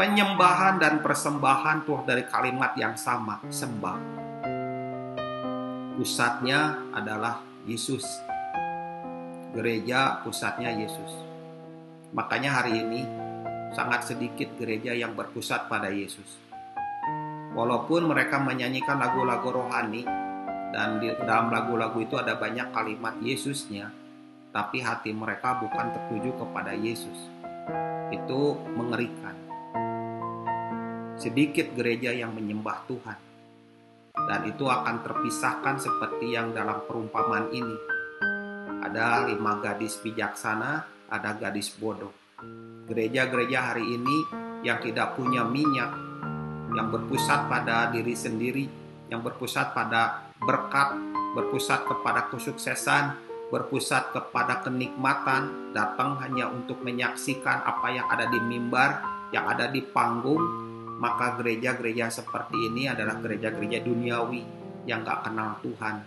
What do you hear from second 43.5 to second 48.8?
hari ini yang tidak punya minyak, yang berpusat pada diri sendiri,